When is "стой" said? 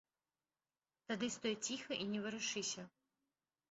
1.37-1.55